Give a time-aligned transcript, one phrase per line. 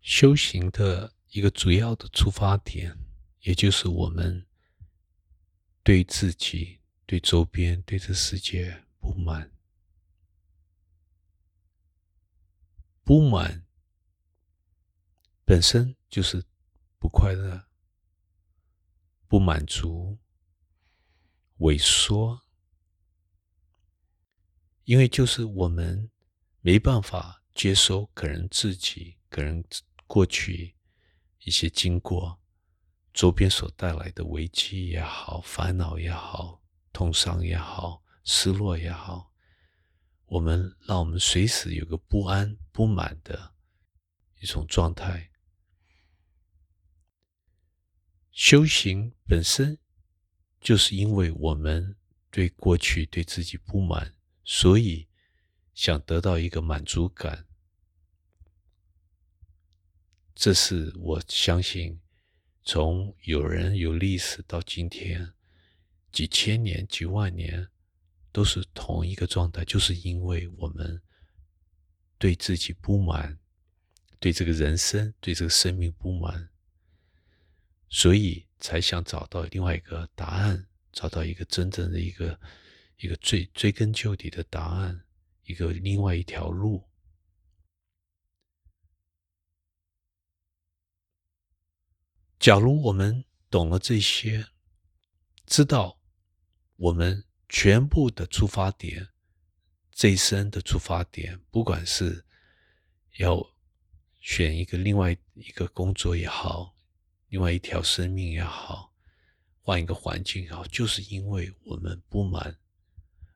[0.00, 2.96] 修行的一个主要的出发点，
[3.40, 4.46] 也就是我们
[5.82, 9.52] 对自己、对周边、对这世界不满。
[13.04, 13.64] 不满
[15.44, 16.44] 本身就是
[16.98, 17.66] 不快乐、
[19.26, 20.18] 不满足、
[21.60, 22.42] 萎缩，
[24.84, 26.10] 因为就是我们
[26.60, 29.64] 没办法接收可能自己、可能
[30.08, 30.74] 过去
[31.44, 32.40] 一些经过、
[33.12, 36.60] 周边所带来的危机也好、烦恼也好、
[36.92, 39.30] 痛伤也好、失落也好。
[40.24, 43.54] 我们让我们随时有个不安、不满的
[44.40, 45.30] 一种状态。
[48.32, 49.78] 修行本身
[50.60, 51.96] 就是因为我们
[52.30, 55.08] 对过去对自己不满，所以
[55.74, 57.47] 想得到一个满足感。
[60.38, 61.98] 这是我相信，
[62.62, 65.32] 从有人有历史到今天，
[66.12, 67.68] 几千年、几万年。
[68.30, 71.00] 都是同一个状态，就是因为我们
[72.18, 73.36] 对自己不满，
[74.20, 76.48] 对这个人生、对这个生命不满，
[77.88, 82.38] 所以才想找到另外一个答案，找到一个真正的一个
[82.98, 85.02] 一个最追根究底的答案，
[85.44, 86.84] 一个另外一条路。
[92.38, 94.46] 假如我们懂了这些，
[95.46, 95.98] 知道
[96.76, 97.24] 我们。
[97.50, 99.08] 全部的出发点，
[99.90, 102.26] 这一生的出发点，不管是
[103.16, 103.42] 要
[104.20, 106.76] 选一个另外一个工作也好，
[107.28, 108.92] 另外一条生命也好，
[109.62, 112.58] 换一个环境也好，就是因为我们不满，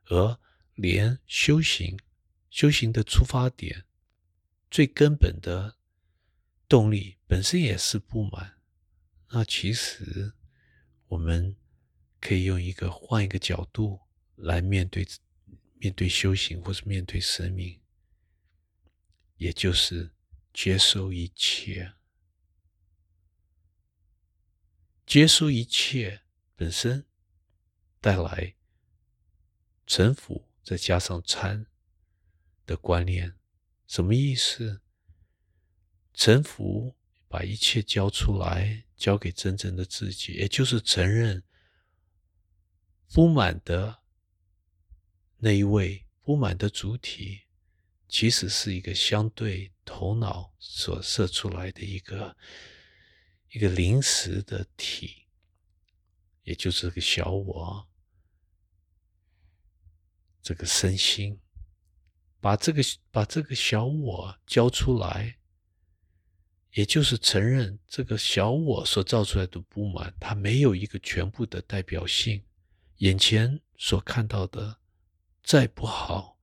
[0.08, 0.38] 而
[0.74, 1.98] 连修行、
[2.50, 3.86] 修行的出发点，
[4.70, 5.78] 最根本的
[6.68, 8.58] 动力本身也是不满。
[9.32, 10.32] 那其实
[11.08, 11.56] 我们。
[12.24, 13.98] 可以用一个换一个角度
[14.36, 15.04] 来面对
[15.80, 17.80] 面对修行，或是面对生命，
[19.38, 20.12] 也就是
[20.54, 21.94] 接受一切，
[25.04, 26.22] 接受一切
[26.54, 27.04] 本身
[28.00, 28.54] 带来
[29.84, 31.66] 臣服，再加上参
[32.64, 33.34] 的观念，
[33.88, 34.80] 什么意思？
[36.14, 36.94] 臣服，
[37.26, 41.42] 把一切交出来，交给真正的自己，也就是承认。
[43.12, 44.00] 不满的
[45.38, 47.40] 那一位不满的主体，
[48.08, 52.36] 其实是一个相对头脑所设出来的一个
[53.50, 55.26] 一个临时的体，
[56.44, 57.88] 也就是个小我，
[60.40, 61.40] 这个身心，
[62.40, 62.80] 把这个
[63.10, 65.38] 把这个小我交出来，
[66.72, 72.42] 也就是承认这个小我所造出来的不满，它没有一个全部的代表性。
[72.98, 74.78] 眼前所看到的，
[75.42, 76.38] 再不好、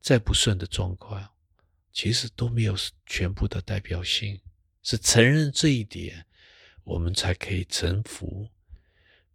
[0.00, 1.34] 再不顺的状况，
[1.92, 2.74] 其实都没有
[3.04, 4.40] 全部的代表性。
[4.82, 6.26] 是承认这一点，
[6.84, 8.50] 我们才可以臣服，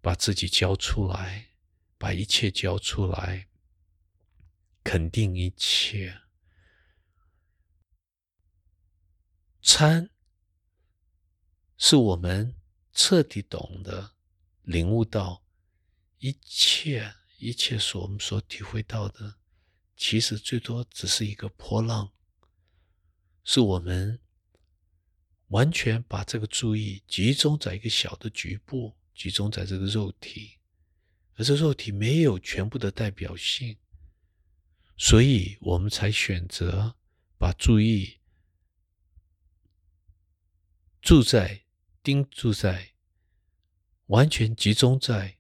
[0.02, 1.50] 把自己交出来，
[1.98, 3.48] 把一切交出来，
[4.84, 6.22] 肯定一切。
[9.62, 10.10] 参，
[11.80, 12.54] 是我们
[12.94, 14.12] 彻底懂得、
[14.62, 15.44] 领悟到。
[16.20, 19.38] 一切一切所我们所体会到的，
[19.96, 22.12] 其实最多只是一个波浪，
[23.46, 24.20] 是我们
[25.48, 30.58] 完全把这个注意集中在一个小的局部，集中在这个肉体，
[31.36, 33.78] 而这肉体没有全部的代表性，
[34.98, 36.98] 所以我们才选择
[37.38, 38.20] 把注意
[41.02, 41.64] 住在
[42.02, 42.92] 盯住在
[44.08, 45.38] 完全集中在。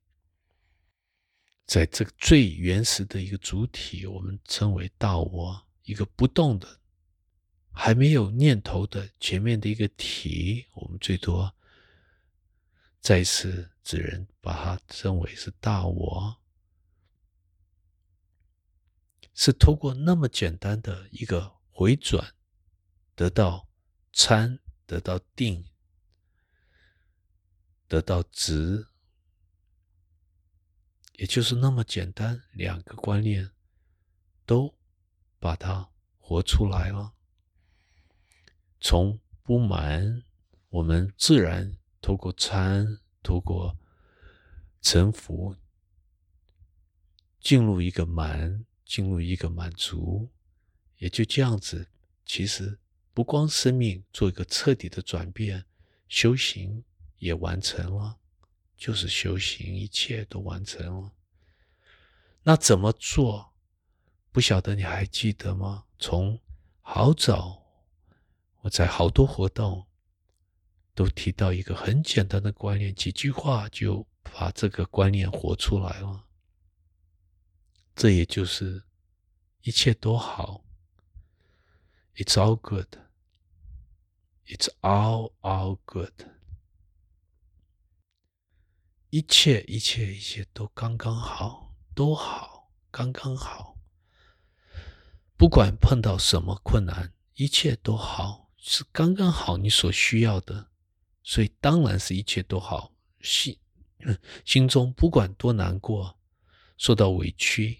[1.65, 6.81] 在这个最原始的一个主体，我们称为大我，一个不动的、
[7.71, 11.55] 还没有念头的前面的一个体，我们最多
[12.99, 16.37] 再次指人把它称为是大我，
[19.35, 22.33] 是通过那么简单的一个回转，
[23.13, 23.69] 得到
[24.11, 24.57] 参，
[24.87, 25.63] 得到定，
[27.89, 28.87] 得到值。
[31.15, 33.51] 也就是那么简单，两个观念
[34.45, 34.73] 都
[35.37, 37.11] 把它活出来了。
[38.79, 40.23] 从不满，
[40.69, 43.77] 我们自然透过参，透过
[44.81, 45.57] 臣服，
[47.41, 50.29] 进入一个满，进入一个满足，
[50.99, 51.89] 也就这样子。
[52.25, 52.79] 其实
[53.13, 55.65] 不光生命做一个彻底的转变，
[56.07, 56.85] 修行
[57.19, 58.17] 也完成了，
[58.75, 61.11] 就是修行，一切都完成了。
[62.43, 63.53] 那怎么做？
[64.31, 65.85] 不晓得你还记得吗？
[65.99, 66.39] 从
[66.81, 67.63] 好早，
[68.61, 69.85] 我在好多活动
[70.95, 76.25] 都提到一个很简单的观念，几句话就把这个观念活出来了。
[77.95, 78.83] 这也就是
[79.61, 80.63] 一切都好。
[82.15, 82.87] It's all good.
[84.45, 86.13] It's all all good.
[89.09, 93.75] 一切一切一切都刚刚好，都好，刚刚好。
[95.35, 100.69] 不管碰到什么困难，一切都好，是刚刚好你所需要的。
[101.23, 102.93] 所以当然是一切都好。
[103.21, 103.57] 心
[104.45, 106.19] 心中不管多难过，
[106.77, 107.79] 受到委屈，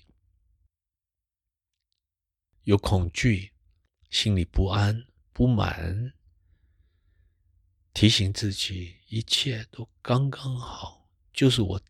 [2.64, 3.54] 有恐惧。
[4.10, 6.14] 心里不安、不满，
[7.94, 10.99] 提醒自己一切都刚刚好，
[11.34, 11.82] 就是我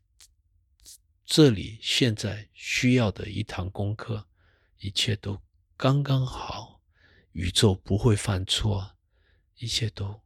[1.26, 4.28] 这里现在需要的一堂功课，
[4.80, 5.42] 一切都
[5.78, 6.82] 刚刚好，
[7.32, 8.96] 宇宙不会犯错，
[9.56, 10.22] 一切都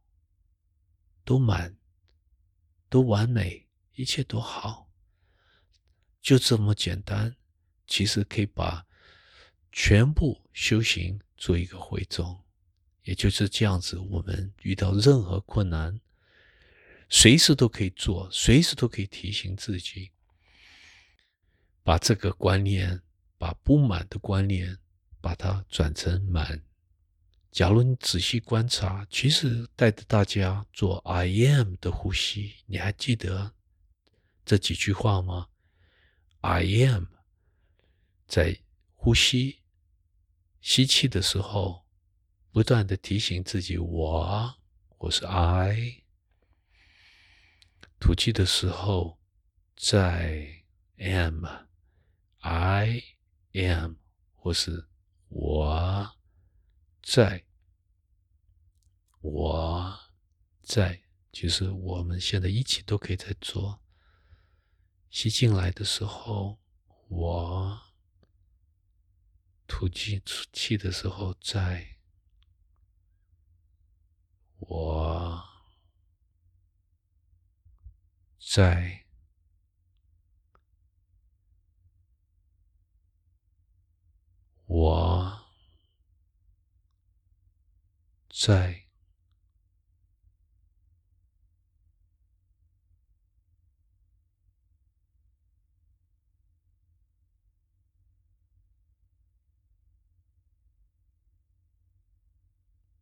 [1.24, 1.76] 都满，
[2.88, 4.90] 都完美，一切都好，
[6.20, 7.36] 就这么简单。
[7.86, 8.86] 其实可以把
[9.72, 11.20] 全部修行。
[11.36, 12.42] 做一个回众，
[13.02, 13.98] 也就是这样子。
[13.98, 16.00] 我们遇到任何困难，
[17.08, 20.10] 随时都可以做，随时都可以提醒自己，
[21.82, 23.02] 把这个观念，
[23.38, 24.78] 把不满的观念，
[25.20, 26.62] 把它转成满。
[27.50, 33.54] 假如你仔细观察，其实带着大家做 I am 的呼吸，你还记得
[34.44, 35.48] 这几句话吗
[36.40, 37.04] ？I am
[38.26, 38.58] 在
[38.94, 39.60] 呼吸。
[40.60, 41.84] 吸气的时候，
[42.50, 44.54] 不断的提醒自己“我”
[44.98, 46.03] 我是 “I”；
[48.04, 49.18] 吐气的时候，
[49.78, 50.62] 在
[50.98, 53.02] “am”，“I
[53.52, 53.94] am”
[54.34, 54.90] 或是
[55.32, 56.14] “我
[57.02, 57.46] 在
[59.22, 59.98] ”，“我
[60.60, 61.00] 在”。
[61.32, 63.80] 其实我们现在一起都可以在做。
[65.08, 66.58] 吸进来的时候，
[67.08, 67.80] 我。
[69.66, 71.96] 吐气出气的时候，在
[74.58, 75.42] 我，
[78.46, 79.06] 在
[84.66, 85.46] 我，
[88.28, 88.84] 在。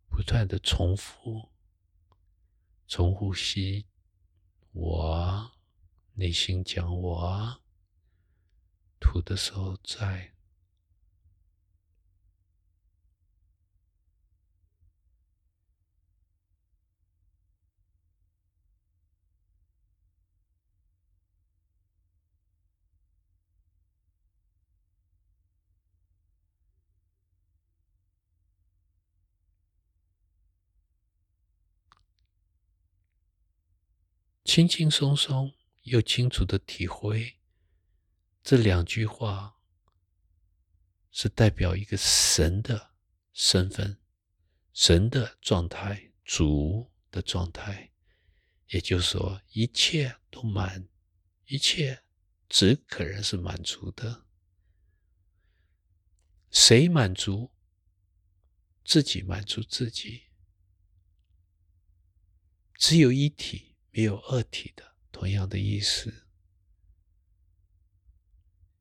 [0.09, 1.51] 不断的重复，
[2.87, 3.87] 从呼吸，
[6.23, 7.59] 内心讲我啊，
[9.01, 10.31] 吐的时候在。
[34.45, 35.51] 轻轻松松
[35.83, 37.39] 又清楚的体会，
[38.43, 39.61] 这两句话
[41.11, 42.95] 是代表一个神的
[43.33, 44.01] 身份、
[44.73, 47.93] 神的状态、主的状态。
[48.69, 50.89] 也就是说，一切都满，
[51.47, 52.05] 一切
[52.49, 54.27] 只可能是满足的。
[56.51, 57.51] 谁满足？
[58.85, 60.23] 自己满足自己。
[62.75, 63.71] 只有一体。
[63.95, 64.92] 没有二体的
[65.23, 66.27] 同样的意思，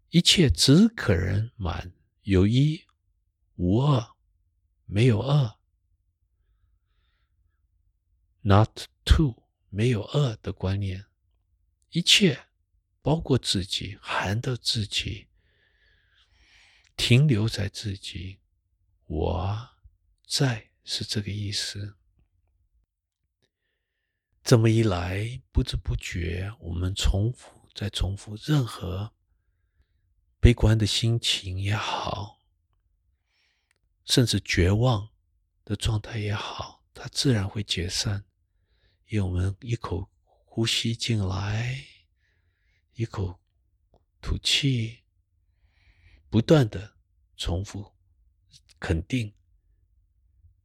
[0.10, 1.94] 一切只可人满，
[2.24, 2.84] 有一
[3.58, 4.16] 无二，
[4.86, 5.60] 没有二
[8.42, 11.06] ，not two，没有二的观念，
[11.92, 12.48] 一切
[13.04, 15.28] 包括自己，含的自己，
[16.98, 18.40] 停留在自己，
[19.06, 19.70] 我
[20.28, 21.98] 在是这个意思。
[24.52, 29.14] 这么一来，不知不觉，我们重复再重复，任何
[30.42, 32.38] 悲观的心情也好，
[34.04, 35.08] 甚至绝望
[35.64, 38.26] 的状态也好，它自然会解散。
[39.08, 40.12] 因为我们一口
[40.44, 41.86] 呼吸进来，
[42.96, 43.40] 一口
[44.20, 45.00] 吐气，
[46.30, 46.98] 不断的
[47.38, 47.94] 重复
[48.82, 49.34] 肯定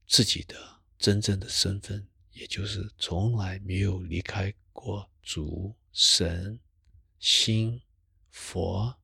[0.09, 6.61] 自己的真正的身份，也就是从来没有离开过主、神、
[7.19, 7.81] 心、
[8.29, 8.95] 佛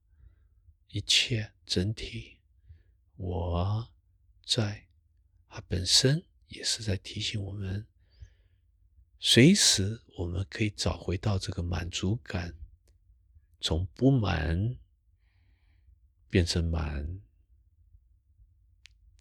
[0.88, 2.36] 一切整体。
[3.16, 3.90] 我
[4.44, 4.86] 在，
[5.48, 7.86] 它本身也是在提醒我们，
[9.18, 12.54] 随时我们可以找回到这个满足感，
[13.62, 14.76] 从不满
[16.28, 17.22] 变成满，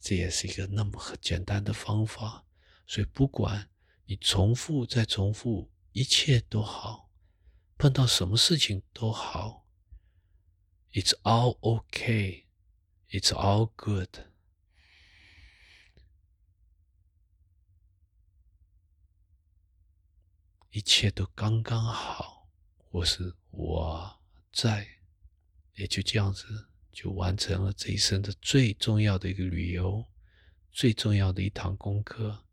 [0.02, 2.46] 这也是一个那么很简单的方法。
[2.86, 3.70] 所以，不管
[4.12, 7.10] 你重复再重复，一切都好，
[7.78, 9.66] 碰到什么事情都好
[10.92, 12.44] ，It's all okay。
[13.08, 14.10] It's all good，
[20.72, 22.50] 一切都刚刚好。
[22.90, 24.86] 或是我在，
[25.76, 30.06] 也就这样子，就完成了这一生的最重要的一个旅游，
[30.70, 32.44] 最重要的一堂功课。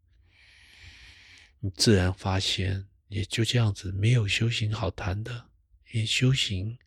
[1.61, 5.47] 你自然发现，也就这样子，没有修行好谈的。
[5.93, 6.79] 因为修行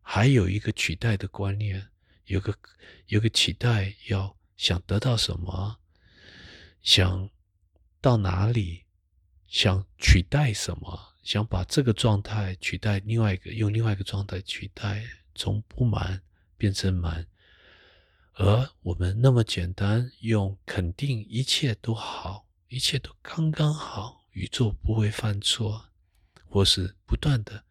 [0.00, 1.88] 还有一个取代的观念。
[2.26, 2.56] 有个
[3.06, 5.78] 有个期待，要想得到什么，
[6.82, 7.30] 想
[8.00, 8.84] 到哪里，
[9.46, 15.04] 想取代什么，想把这个状态取代另外一个，用另外一个状态取代，
[15.34, 16.22] 从不满
[16.56, 17.26] 变成满。
[18.32, 25.90] 而我们那么简单，用肯定一切都好，一切都刚刚好，宇宙不会犯错，
[26.44, 27.64] 或是不断的，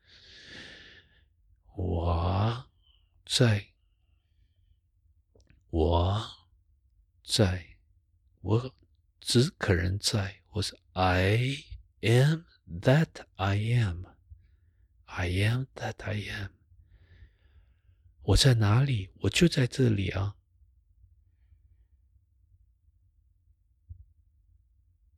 [1.76, 2.70] 我
[3.26, 3.68] 在。
[5.70, 6.26] 我
[7.22, 7.76] 在，
[8.40, 8.74] 我
[9.20, 10.42] 只可能在。
[10.52, 11.66] 我是 I
[12.00, 12.44] am
[12.82, 14.06] that I am.
[15.04, 16.52] I am that I am.
[18.22, 19.10] 我在哪里？
[19.20, 20.38] 我就在这里啊！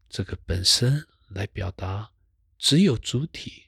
[0.09, 2.11] 这个本身来表达，
[2.57, 3.65] 只有主体，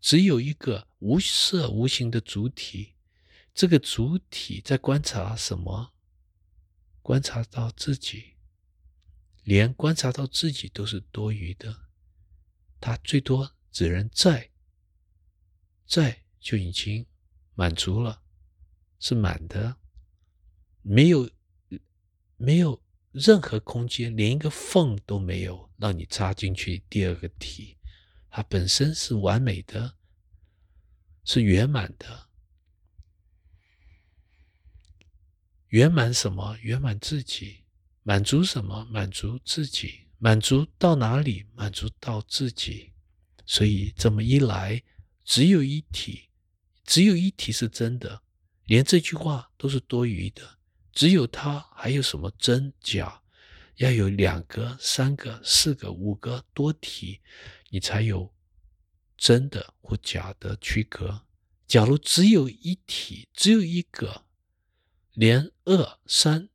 [0.00, 2.94] 只有一个无色无形的主体。
[3.54, 5.92] 这个主体在观察什么？
[7.02, 8.36] 观察到自己，
[9.42, 11.88] 连观察到自己都是多余的。
[12.80, 14.50] 他最多只能在，
[15.86, 17.06] 在就已经
[17.54, 18.22] 满足了，
[18.98, 19.76] 是满的，
[20.80, 21.30] 没有
[22.36, 27.76] 没有任何空间，连一个缝都没有让你插进去第二个体。
[28.30, 29.96] 它本身是完美的，
[31.24, 32.28] 是圆满的。
[35.68, 36.56] 圆满什么？
[36.62, 37.64] 圆满自己，
[38.02, 38.86] 满足什么？
[38.90, 41.46] 满足自己，满足到哪里？
[41.54, 42.92] 满足到自己。
[43.44, 44.82] 所以这么一来，
[45.24, 46.30] 只有一体，
[46.84, 48.22] 只有一体是真的，
[48.64, 50.58] 连这句话都是多余的。
[50.92, 53.22] 只有它，还有什么真假？
[53.76, 57.20] 要有两个、三个、四个、五个多体，
[57.70, 58.32] 你才有
[59.16, 61.22] 真的或假的区隔。
[61.66, 64.24] 假如只有一体，只有一个。
[65.14, 66.48] 连二三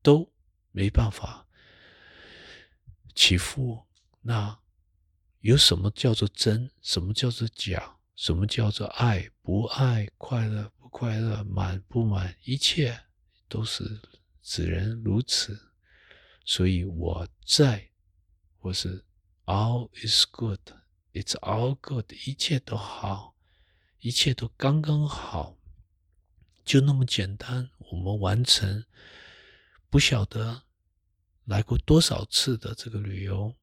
[0.00, 0.32] 都
[0.70, 1.46] 没办法
[3.14, 3.84] 起伏，
[4.22, 4.58] 那
[5.40, 6.70] 有什么叫做真？
[6.80, 7.98] 什么叫做假？
[8.16, 10.08] 什么叫做爱不爱？
[10.16, 11.44] 快乐不快乐？
[11.44, 12.38] 满不满？
[12.44, 12.98] 一切
[13.48, 14.00] 都是
[14.42, 15.72] 只能如此。
[16.44, 17.90] 所以我在，
[18.60, 19.04] 我是
[19.44, 23.34] all is good，it's all good，一切都好，
[23.98, 25.58] 一切都刚刚好。
[26.64, 28.84] 就那么简单，我们完成
[29.88, 30.64] 不晓得
[31.44, 33.56] 来过多少次的这个旅游，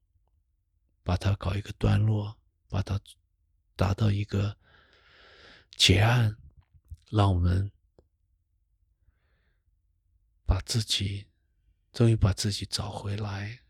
[1.04, 3.00] 把它搞一个段落，把它
[3.76, 4.58] 达到一个
[5.76, 6.36] 结案，
[7.12, 7.72] 让我们
[10.46, 11.28] 把自己
[11.92, 13.62] 终于把自己找回来，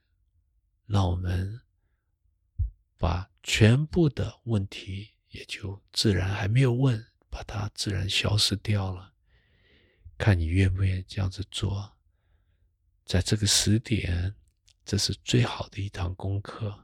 [0.86, 1.62] 让我们
[2.98, 9.14] 把全部的问题也就自然还没有问，把它自然消失掉了。
[10.18, 11.98] 看你愿不愿意这样子做，
[13.06, 14.34] 在这个时点，
[14.86, 16.82] 这是最好的一堂功课。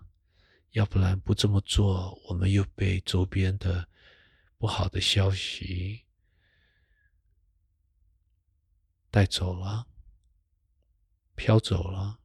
[0.71, 3.87] 要不然不这么做，我们又被周边的
[4.57, 6.05] 不好的消息
[9.11, 9.85] 带走了，
[11.35, 12.17] 飘走了。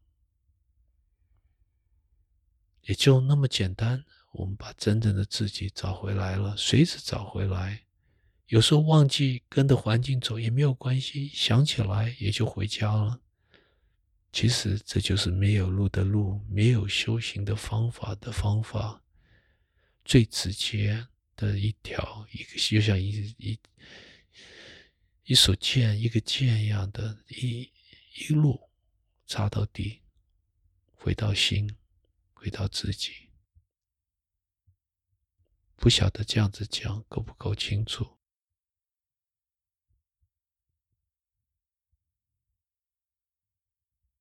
[2.83, 7.83] 也就那么简单，我们把真正的自己找回来了，随时找回来。
[8.47, 13.21] 有时候忘记跟着环境走也没有关系，想起来也就回家了。
[14.33, 19.03] 其实这就是没有路的路，没有修行的方法的方法，
[20.05, 23.59] 最直接的一条，一个就像一一
[25.27, 27.73] 一手剑，一个剑一样的，一
[28.15, 28.71] 一路
[29.27, 30.03] 插到底，
[30.95, 31.77] 回到心，
[32.33, 33.29] 回到自己。
[35.75, 38.16] 不晓得这样子讲够不够清楚？